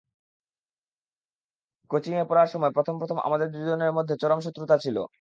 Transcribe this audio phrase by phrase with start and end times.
[1.91, 4.97] কোচিংয়ে পড়ার সময় প্রথম প্রথম আমাদের দুজনের মধ্যে চরম শত্রুতা ছিল।